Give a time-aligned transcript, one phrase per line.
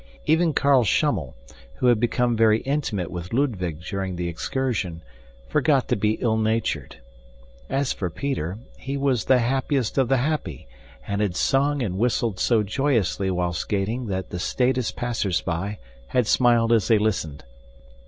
[0.25, 1.35] Even Carl Schummel,
[1.75, 5.03] who had become very intimate with Ludwig during the excursion,
[5.47, 6.95] forgot to be ill natured.
[7.69, 10.67] As for Peter, he was the happiest of the happy
[11.05, 15.77] and had sung and whistled so joyously while skating that the staidest passersby
[16.07, 17.43] had smiled as they listened.